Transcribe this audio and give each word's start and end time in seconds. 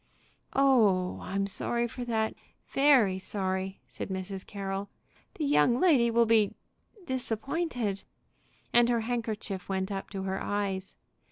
"Oh, 0.53 1.19
I'm 1.21 1.45
sorry 1.45 1.87
for 1.87 2.03
that, 2.05 2.33
very 2.69 3.19
sorry!" 3.19 3.81
said 3.87 4.09
Mrs. 4.09 4.43
Carroll. 4.47 4.89
"The 5.35 5.45
young 5.45 5.79
lady 5.79 6.09
will 6.09 6.25
be 6.25 6.55
disappointed." 7.05 8.01
And 8.73 8.89
her 8.89 9.01
handkerchief 9.01 9.69
went 9.69 9.91
up 9.91 10.09
to 10.09 10.23
her 10.23 10.41
eyes. 10.41 10.95